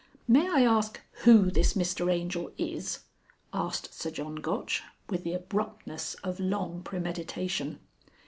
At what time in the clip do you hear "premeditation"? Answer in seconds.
6.81-7.79